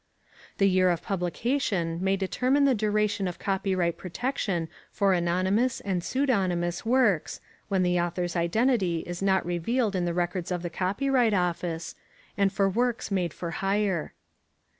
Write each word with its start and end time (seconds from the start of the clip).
+ 0.29 0.57
The 0.57 0.67
year 0.67 0.89
of 0.89 1.03
publication 1.03 2.03
may 2.03 2.17
determine 2.17 2.65
the 2.65 2.73
duration 2.73 3.27
of 3.27 3.37
copyright 3.37 3.99
protection 3.99 4.67
for 4.91 5.13
anonymous 5.13 5.79
and 5.79 6.03
pseudonymous 6.03 6.83
works 6.83 7.39
(when 7.67 7.83
the 7.83 7.99
author's 7.99 8.35
identity 8.35 9.01
is 9.01 9.21
not 9.21 9.45
revealed 9.45 9.95
in 9.95 10.05
the 10.05 10.13
records 10.15 10.49
of 10.49 10.63
the 10.63 10.71
Copyright 10.71 11.35
Office) 11.35 11.93
and 12.35 12.51
for 12.51 12.67
works 12.67 13.11
made 13.11 13.31
for 13.31 13.51
hire. 13.51 14.13